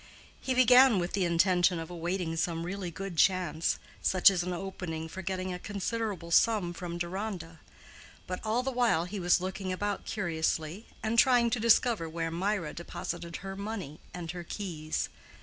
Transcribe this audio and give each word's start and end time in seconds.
He 0.41 0.55
began 0.55 0.97
with 0.97 1.13
the 1.13 1.25
intention 1.25 1.77
of 1.77 1.91
awaiting 1.91 2.35
some 2.35 2.65
really 2.65 2.89
good 2.89 3.17
chance, 3.17 3.77
such 4.01 4.31
as 4.31 4.41
an 4.41 4.51
opening 4.51 5.07
for 5.07 5.21
getting 5.21 5.53
a 5.53 5.59
considerable 5.59 6.31
sum 6.31 6.73
from 6.73 6.97
Deronda; 6.97 7.59
but 8.25 8.39
all 8.43 8.63
the 8.63 8.71
while 8.71 9.05
he 9.05 9.19
was 9.19 9.41
looking 9.41 9.71
about 9.71 10.05
curiously, 10.05 10.87
and 11.03 11.19
trying 11.19 11.51
to 11.51 11.59
discover 11.59 12.09
where 12.09 12.31
Mirah 12.31 12.73
deposited 12.73 13.35
her 13.45 13.55
money 13.55 13.99
and 14.11 14.31
her 14.31 14.43
keys. 14.43 15.07